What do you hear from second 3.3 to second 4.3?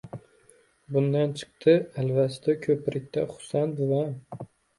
Husan buvam